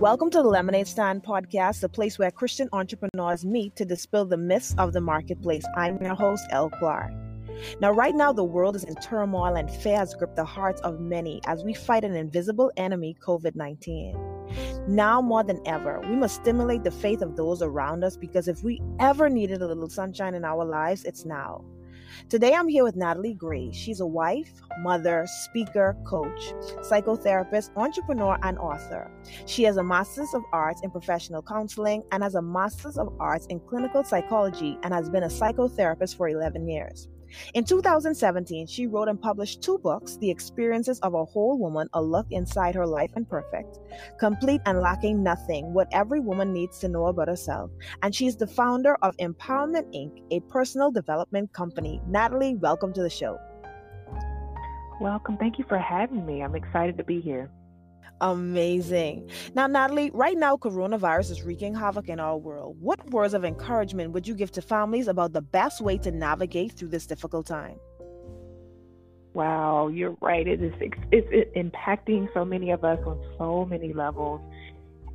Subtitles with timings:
[0.00, 4.36] Welcome to the Lemonade Stand podcast, the place where Christian entrepreneurs meet to dispel the
[4.36, 5.64] myths of the marketplace.
[5.74, 7.12] I'm your host, El Clark.
[7.80, 11.00] Now, right now, the world is in turmoil and fear has gripped the hearts of
[11.00, 14.18] many as we fight an invisible enemy, COVID 19.
[14.86, 18.62] Now more than ever, we must stimulate the faith of those around us because if
[18.62, 21.64] we ever needed a little sunshine in our lives, it's now.
[22.28, 23.70] Today I'm here with Natolie Gray.
[23.72, 29.10] She's a wife, mother, speaker, coach, psychotherapist, entrepreneur, and author.
[29.46, 33.46] She has a Master's of Arts in Professional Counseling and has a Master's of Arts
[33.46, 37.08] in Clinical Psychology and has been a psychotherapist for 11 years.
[37.54, 42.02] In 2017, she wrote and published two books The Experiences of a Whole Woman, A
[42.02, 43.78] Look Inside Her Life and Perfect,
[44.18, 47.70] Complete and Lacking Nothing What Every Woman Needs to Know About Herself.
[48.02, 52.00] And she's the founder of InPowerment Inc., a personal development company.
[52.08, 53.38] Natolie, welcome to the show.
[55.00, 55.36] Welcome.
[55.36, 56.42] Thank you for having me.
[56.42, 57.50] I'm excited to be here.
[58.20, 59.30] Amazing.
[59.54, 62.76] Now, Natolie, right now, coronavirus is wreaking havoc in our world.
[62.80, 66.72] What words of encouragement would you give to families about the best way to navigate
[66.72, 67.78] through this difficult time?
[69.34, 70.48] Wow, you're right.
[70.48, 70.72] It is
[71.12, 74.40] it's impacting so many of us on so many levels.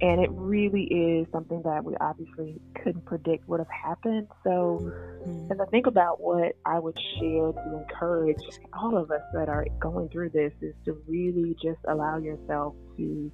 [0.00, 4.28] And it really is something that we obviously couldn't predict would have happened.
[4.44, 5.52] So, mm-hmm.
[5.52, 8.38] as I think about what I would share to encourage
[8.72, 13.32] all of us that are going through this, is to really just allow yourself to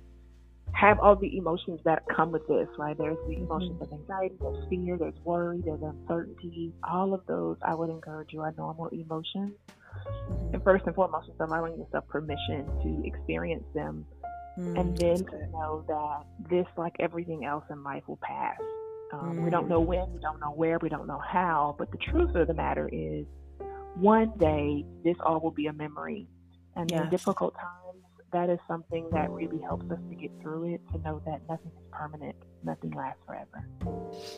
[0.73, 2.97] have all the emotions that come with this, right?
[2.97, 6.73] There's the emotions of anxiety, there's fear, there's worry, there's uncertainty.
[6.83, 9.53] All of those, I would encourage you are normal emotions.
[10.53, 14.05] And first and foremost, is allowing yourself permission to experience them
[14.58, 18.56] Mm, and then to know that this, like everything else in life, will pass.
[19.12, 19.44] Um, mm.
[19.44, 19.86] We don't know mm.
[19.86, 22.88] when, we don't know where, we don't know how, but the truth of the matter
[22.92, 23.27] is,
[23.96, 26.27] one day this all will be a memory.
[26.77, 27.02] And yes.
[27.02, 27.83] in difficult times,
[28.34, 31.70] that is something that really helps us to get through it to know that nothing
[31.77, 33.64] is permanent, nothing lasts forever.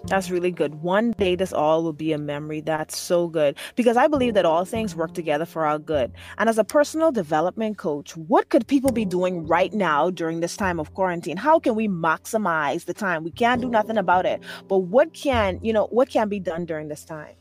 [0.04, 0.76] That's really good.
[0.76, 2.60] One day this all will be a memory.
[2.60, 6.12] That's so good because I believe that all things work together for our good.
[6.36, 10.58] And as a personal development coach, what could people be doing right now during this
[10.58, 11.38] time of quarantine?
[11.38, 13.24] How can we maximize the time?
[13.24, 16.66] We can't do nothing about it, but what can, you know, what can be done
[16.66, 17.34] during this time?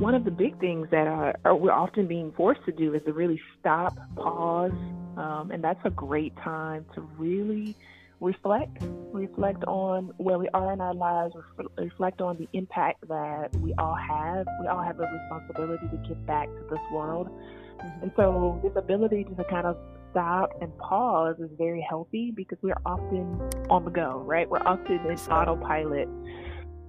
[0.00, 3.02] one of the big things that are, are, we're often being forced to do is
[3.04, 4.72] to really stop, pause,
[5.16, 7.76] um, and that's a great time to really
[8.20, 8.82] reflect,
[9.12, 11.34] reflect on where we are in our lives,
[11.78, 14.46] reflect on the impact that we all have.
[14.60, 17.28] We all have a responsibility to give back to this world.
[17.28, 18.02] Mm-hmm.
[18.02, 19.76] And so, this ability to kind of
[20.10, 24.48] stop and pause is very healthy because we're often on the go, right?
[24.48, 26.08] We're often in autopilot.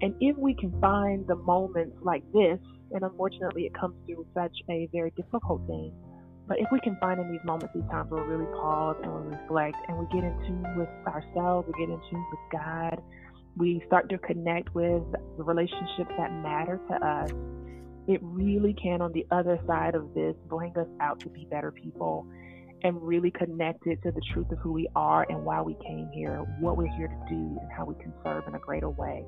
[0.01, 2.59] And if we can find the moments like this
[2.91, 5.93] and unfortunately, it comes through such a very difficult thing.
[6.51, 9.13] But if we can find in these moments, these times where we really pause and
[9.13, 13.01] we reflect and we get in tune with ourselves, we get in tune with God,
[13.55, 15.01] we start to connect with
[15.37, 17.31] the relationships that matter to us,
[18.09, 21.71] it really can, on the other side of this, bring us out to be better
[21.71, 22.27] people
[22.83, 26.09] and really connect it to the truth of who we are and why we came
[26.13, 29.23] here, what we're here to do, and how we can serve in a greater way.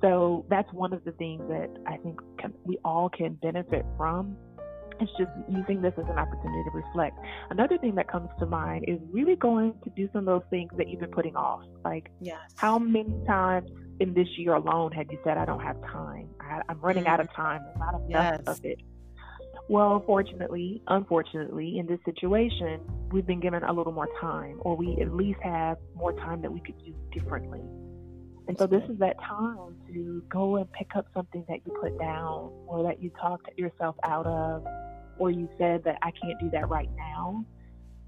[0.00, 2.20] So that's one of the things that I think
[2.64, 4.38] we all can benefit from.
[5.00, 7.18] It's just using this as an opportunity to reflect.
[7.50, 10.70] Another thing that comes to mind is really going to do some of those things
[10.76, 11.62] that you've been putting off.
[11.84, 12.38] Like, yes.
[12.56, 13.70] how many times
[14.00, 16.28] in this year alone have you said, I don't have time?
[16.40, 17.08] I, am running mm.
[17.08, 17.62] out of time.
[17.64, 18.58] There's not enough yes.
[18.58, 18.80] of it.
[19.68, 22.80] Well, fortunately, unfortunately, in this situation,
[23.12, 26.52] we've been given a little more time, or we at least have more time that
[26.52, 27.60] we could do differently.
[28.48, 31.98] And so this is that time to go and pick up something that you put
[31.98, 34.66] down or that you talked yourself out of
[35.18, 37.44] or you said that I can't do that right now.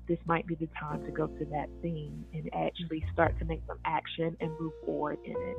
[0.09, 3.61] This might be the time to go to that thing and actually start to make
[3.67, 5.57] some action and move forward in it.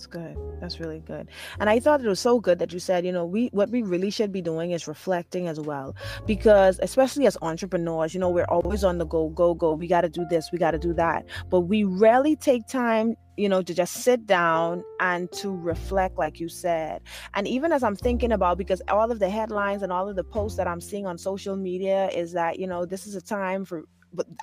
[0.00, 0.38] That's good.
[0.62, 1.28] That's really good.
[1.58, 3.82] And I thought it was so good that you said, you know, we what we
[3.82, 5.94] really should be doing is reflecting as well.
[6.26, 9.74] Because especially as entrepreneurs, you know, we're always on the go, go, go.
[9.74, 11.26] We got to do this, we got to do that.
[11.50, 16.40] But we rarely take time you know, to just sit down and to reflect, like
[16.40, 17.00] you said.
[17.32, 20.24] And even as I'm thinking about, because all of the headlines and all of the
[20.24, 23.64] posts that I'm seeing on social media is that, you know, this is a time
[23.64, 23.84] for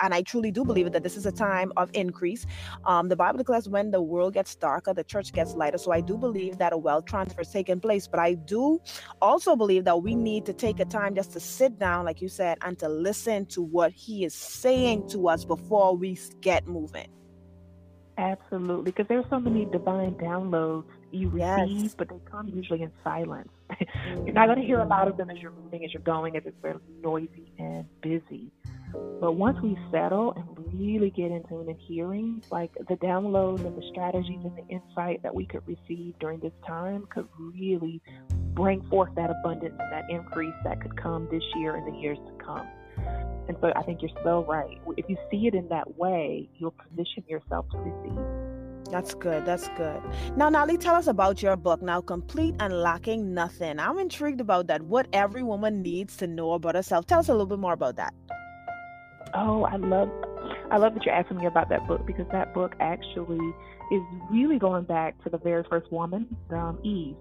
[0.02, 2.46] and I truly do believe that this is a time of increase.
[2.84, 5.78] Um, the Bible declares when the world gets darker, the church gets lighter.
[5.78, 8.06] So I do believe that a wealth transfer is taking place.
[8.06, 8.80] But I do
[9.20, 12.28] also believe that we need to take a time just to sit down, like you
[12.28, 17.08] said, and to listen to what He is saying to us before we get moving.
[18.18, 21.94] Absolutely, because there's so many divine downloads you receive, yes.
[21.94, 23.48] but they come usually in silence.
[24.24, 26.36] you're not going to hear a lot of them as you're moving, as you're going,
[26.36, 28.50] as it's very noisy and busy.
[29.20, 33.76] But once we settle and really get into it and hearing, like the downloads and
[33.76, 38.00] the strategies and the insight that we could receive during this time could really
[38.54, 42.18] bring forth that abundance and that increase that could come this year and the years
[42.26, 42.66] to come.
[43.48, 44.78] And so I think you're so right.
[44.96, 48.18] If you see it in that way, you'll position yourself to receive.
[48.90, 49.44] That's good.
[49.44, 50.00] That's good.
[50.36, 53.78] Now, Natolie, tell us about your book, Now Complete and Lacking Nothing.
[53.78, 54.82] I'm intrigued about that.
[54.82, 57.06] What every woman needs to know about herself.
[57.06, 58.14] Tell us a little bit more about that.
[59.40, 60.10] Oh, I love
[60.70, 63.54] I love that you're asking me about that book because that book actually
[63.92, 67.14] is really going back to the very first woman, um, Eve,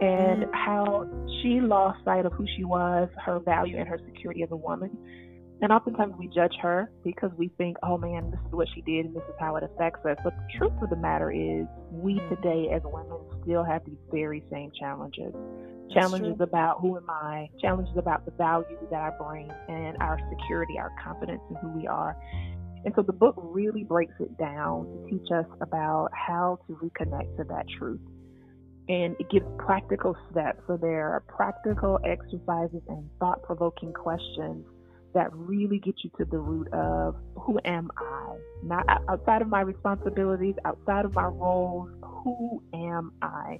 [0.00, 0.52] and mm-hmm.
[0.52, 1.08] how
[1.40, 4.90] she lost sight of who she was, her value, and her security as a woman.
[5.64, 9.06] And oftentimes we judge her because we think, oh man, this is what she did
[9.06, 10.18] and this is how it affects us.
[10.22, 12.34] But the truth of the matter is, we mm-hmm.
[12.34, 15.32] today as women still have these very same challenges
[15.94, 20.74] challenges about who am I, challenges about the value that I bring, and our security,
[20.78, 22.14] our confidence in who we are.
[22.84, 27.38] And so the book really breaks it down to teach us about how to reconnect
[27.38, 28.00] to that truth.
[28.90, 30.60] And it gives practical steps.
[30.66, 34.66] So there are practical exercises and thought provoking questions
[35.14, 38.36] that really get you to the root of who am I?
[38.62, 43.58] Not outside of my responsibilities, outside of my roles, who am I?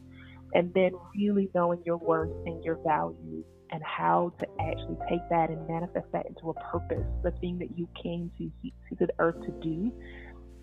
[0.54, 5.50] and then really knowing your worth and your value and how to actually take that
[5.50, 8.50] and manifest that into a purpose, the thing that you came to
[8.88, 9.92] to the earth to do.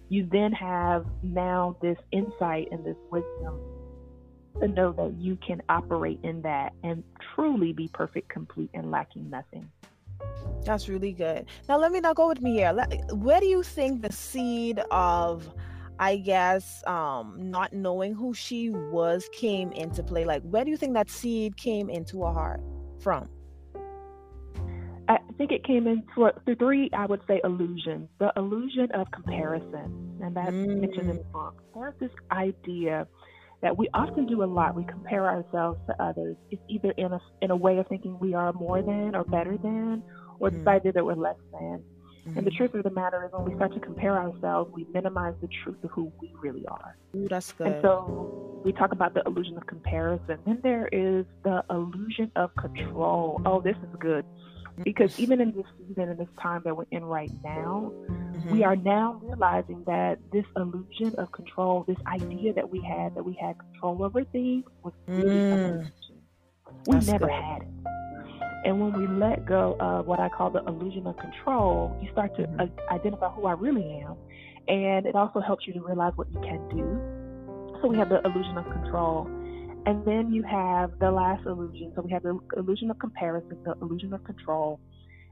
[0.07, 3.59] You then have now this insight and this wisdom
[4.61, 7.03] to know that you can operate in that and
[7.33, 9.69] truly be perfect, complete, and lacking nothing.
[10.65, 11.45] That's really good.
[11.67, 12.73] Now, let me now go with me here.
[13.13, 15.51] Where do you think the seed of
[16.01, 20.25] I guess um not knowing who she was came into play.
[20.25, 22.61] Like where do you think that seed came into her heart
[22.99, 23.29] from?
[25.07, 28.07] I think it came into through three, I would say, illusions.
[28.19, 30.79] The illusion of comparison, and that's mm.
[30.79, 31.61] mentioned in the book.
[31.75, 33.07] There's this idea
[33.61, 34.73] that we often do a lot.
[34.75, 36.35] We compare ourselves to others.
[36.49, 39.57] It's either in a in a way of thinking we are more than or better
[39.57, 40.01] than,
[40.41, 40.67] or mm.
[40.67, 41.83] idea that we're less than.
[42.27, 42.37] Mm-hmm.
[42.37, 45.33] And the truth of the matter is, when we start to compare ourselves, we minimize
[45.41, 46.97] the truth of who we really are.
[47.15, 47.67] Ooh, that's good.
[47.67, 50.37] And so we talk about the illusion of comparison.
[50.45, 53.41] Then there is the illusion of control.
[53.45, 54.25] Oh, this is good.
[54.83, 58.51] Because even in this season and this time that we're in right now, mm-hmm.
[58.51, 63.23] we are now realizing that this illusion of control, this idea that we had that
[63.23, 65.53] we had control over things, was really mm.
[65.53, 65.91] an illusion.
[66.87, 67.33] We That's never good.
[67.33, 67.67] had it.
[68.63, 72.35] And when we let go of what I call the illusion of control, you start
[72.37, 74.15] to uh, identify who I really am.
[74.67, 77.81] And it also helps you to realize what you can do.
[77.81, 79.25] So we have the illusion of control.
[79.87, 81.91] And then you have the last illusion.
[81.95, 84.79] So we have the illusion of comparison, the illusion of control,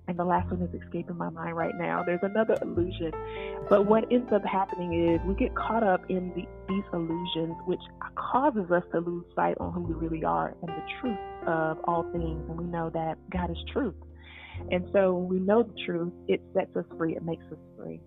[0.10, 2.02] and the last one is escaping my mind right now.
[2.04, 3.12] There's another illusion.
[3.70, 7.80] But what ends up happening is we get caught up in the, these illusions, which
[8.16, 12.10] causes us to lose sight on who we really are and the truth of all
[12.12, 12.44] things.
[12.50, 13.94] And we know that God is truth.
[14.72, 18.02] And so when we know the truth, it sets us free, it makes us free.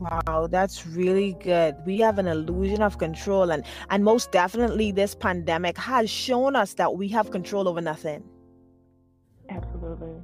[0.00, 1.76] Wow, that's really good.
[1.84, 6.72] We have an illusion of control and and most definitely this pandemic has shown us
[6.74, 8.24] that we have control over nothing.
[9.50, 10.22] Absolutely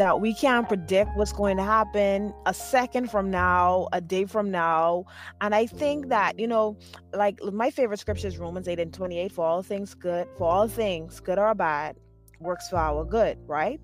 [0.00, 4.50] that we can't predict what's going to happen a second from now, a day from
[4.50, 5.04] now.
[5.42, 6.78] And I think that, you know,
[7.12, 10.68] like my favorite scripture is Romans 8 and 28 for all things good, for all
[10.68, 11.96] things, good or bad,
[12.38, 13.78] works for our good, right?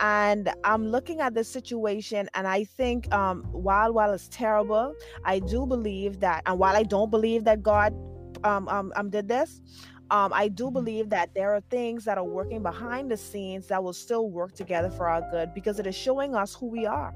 [0.00, 4.94] and i'm looking at this situation and i think um while while it's terrible
[5.24, 7.94] i do believe that and while i don't believe that god
[8.44, 9.62] um um, um did this
[10.10, 13.82] um, I do believe that there are things that are working behind the scenes that
[13.82, 17.12] will still work together for our good because it is showing us who we are.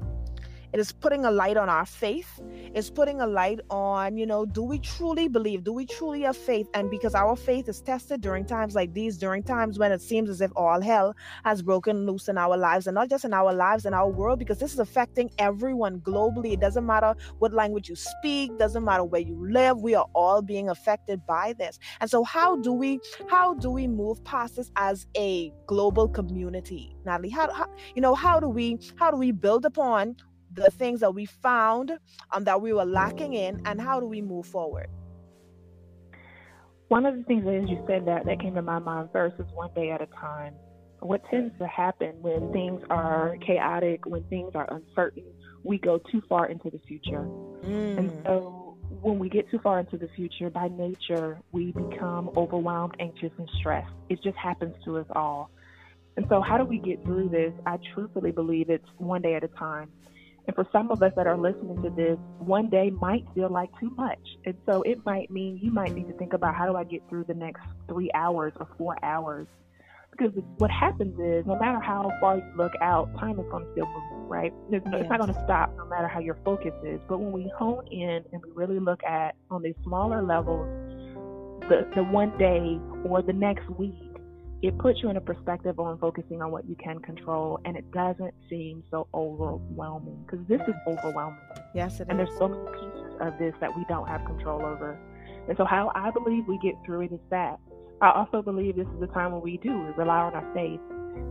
[0.72, 2.40] It is putting a light on our faith.
[2.74, 5.64] It's putting a light on, you know, do we truly believe?
[5.64, 6.68] Do we truly have faith?
[6.74, 10.30] And because our faith is tested during times like these, during times when it seems
[10.30, 13.52] as if all hell has broken loose in our lives, and not just in our
[13.52, 16.52] lives, in our world, because this is affecting everyone globally.
[16.52, 19.78] It doesn't matter what language you speak, doesn't matter where you live.
[19.80, 21.78] We are all being affected by this.
[22.00, 26.96] And so, how do we, how do we move past this as a global community,
[27.04, 27.32] Natolie?
[27.32, 30.16] How, how you know, how do we, how do we build upon
[30.52, 31.92] the things that we found
[32.32, 34.88] um, that we were lacking in, and how do we move forward?
[36.88, 39.46] One of the things as you said that that came to my mind first is
[39.54, 40.54] one day at a time.
[40.98, 45.24] What tends to happen when things are chaotic, when things are uncertain,
[45.62, 47.26] we go too far into the future.
[47.64, 47.98] Mm.
[47.98, 52.96] And so when we get too far into the future, by nature, we become overwhelmed,
[52.98, 53.92] anxious, and stressed.
[54.08, 55.50] It just happens to us all.
[56.16, 57.52] And so, how do we get through this?
[57.66, 59.90] I truthfully believe it's one day at a time.
[60.50, 63.70] And for some of us that are listening to this, one day might feel like
[63.78, 64.18] too much.
[64.44, 67.08] And so it might mean you might need to think about how do I get
[67.08, 69.46] through the next three hours or four hours
[70.10, 73.72] because what happens is no matter how far you look out, time is going to
[73.74, 74.52] still move, right?
[74.72, 75.06] It's, yes.
[75.08, 76.98] not going to stop no matter how your focus is.
[77.08, 80.66] But when we hone in and we really look at on these smaller levels,
[81.68, 83.94] the, the one day or the next week,
[84.62, 87.90] it puts you in a perspective on focusing on what you can control and it
[87.92, 91.38] doesn't seem so overwhelming because this is overwhelming.
[91.74, 92.28] Yes, it and is.
[92.28, 94.98] there's so many pieces of this that we don't have control over.
[95.48, 97.58] And so, how I believe we get through it is that
[98.02, 100.80] I also believe this is the time when we do we rely on our faith,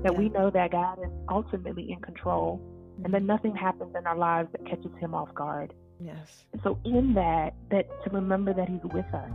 [0.03, 2.61] that we know that God is ultimately in control,
[3.03, 3.27] and that mm-hmm.
[3.27, 5.73] nothing happens in our lives that catches Him off guard.
[5.99, 6.45] Yes.
[6.53, 9.31] And so in that, that to remember that He's with us,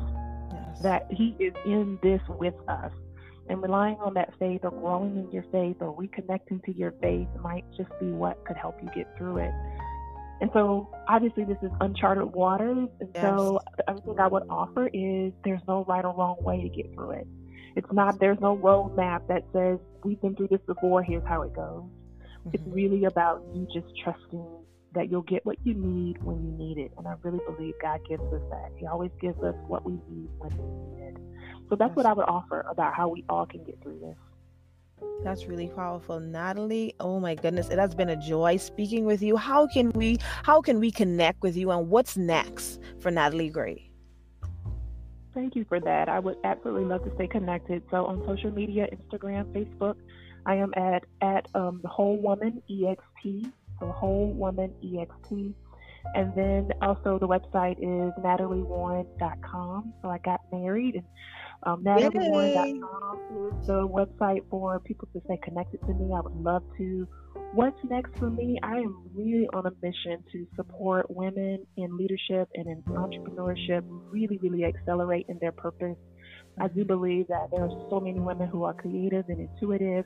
[0.53, 0.83] yes.
[0.83, 2.93] that He is in this with us,
[3.49, 7.29] and relying on that faith or growing in your faith or reconnecting to your faith
[7.43, 9.53] might just be what could help you get through it.
[10.41, 12.89] And so, obviously, this is uncharted waters.
[13.01, 13.23] And yes.
[13.23, 16.69] so, the other thing I would offer is there's no right or wrong way to
[16.69, 17.27] get through it.
[17.77, 21.55] It's not, there's no roadmap that says, we've been through this before, here's how it
[21.55, 21.85] goes.
[21.85, 22.51] Mm-hmm.
[22.53, 24.45] It's really about you just trusting
[24.95, 26.93] that you'll get what you need when you need it.
[26.97, 28.71] And I really believe God gives us that.
[28.77, 31.17] He always gives us what we need when we need it.
[31.69, 34.17] So that's what I would offer about how we all can get through this.
[35.23, 36.95] That's really powerful, Natolie.
[37.01, 39.37] Oh my goodness, it has been a joy speaking with you.
[39.37, 43.91] How can we how can we connect with you and what's next for Natolie Gray?
[45.33, 46.09] Thank you for that.
[46.09, 47.83] I would absolutely love to stay connected.
[47.91, 49.97] So on social media, Instagram, Facebook,
[50.47, 53.51] I am at at um, the Whole Woman EXT.
[53.81, 55.55] So Whole Woman EXT.
[56.15, 59.95] And then also the website is natoliewarren.com.
[60.03, 61.05] So I got married and
[61.67, 62.13] um, is
[63.67, 66.13] the website for people to stay connected to me.
[66.15, 67.09] I would love to.
[67.53, 68.59] What's next for me?
[68.63, 74.39] I am really on a mission to support women in leadership and in entrepreneurship, really,
[74.39, 75.97] really accelerate in their purpose.
[76.61, 80.05] I do believe that there are so many women who are creative and intuitive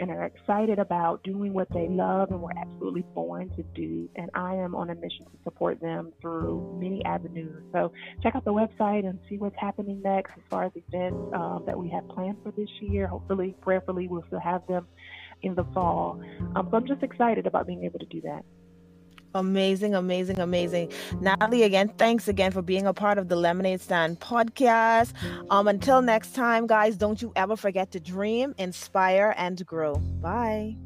[0.00, 4.08] and are excited about doing what they love and were absolutely born to do.
[4.16, 7.62] And I am on a mission to support them through many avenues.
[7.72, 11.64] So check out the website and see what's happening next as far as events um,
[11.66, 13.06] that we have planned for this year.
[13.06, 14.86] Hopefully, prayerfully, we'll still have them
[15.42, 16.20] in the fall.
[16.54, 18.44] Um, so I'm just excited about being able to do that.
[19.36, 20.88] Amazing, amazing, amazing.
[21.20, 25.12] Natolie, again, thanks again for being a part of the Lemonade Stand podcast.
[25.50, 29.96] Um, until next time, guys, don't you ever forget to dream, inspire, and grow.
[29.96, 30.76] Bye.